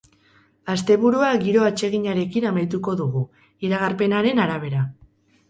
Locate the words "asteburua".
0.75-1.27